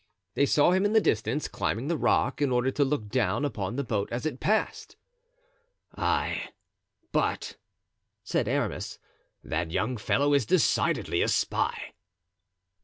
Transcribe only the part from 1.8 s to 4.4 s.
the rock in order to look down upon the boat as it